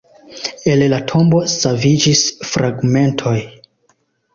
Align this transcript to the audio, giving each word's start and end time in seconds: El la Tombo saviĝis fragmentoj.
El 0.71 0.83
la 0.93 0.99
Tombo 1.11 1.43
saviĝis 1.57 2.25
fragmentoj. 2.53 3.41